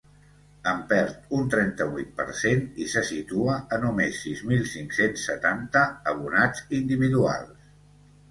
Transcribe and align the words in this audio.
En 0.69 0.79
perd 0.91 1.27
un 1.39 1.43
trenta-vuit 1.53 2.07
per 2.21 2.25
cent 2.37 2.63
i 2.85 2.87
se 2.93 3.03
situa 3.09 3.57
a 3.77 3.79
només 3.83 4.17
sis 4.25 4.41
mil 4.53 4.65
cinc-cents 4.71 5.25
setanta 5.29 5.83
abonats 6.13 6.65
individuals. 6.79 7.69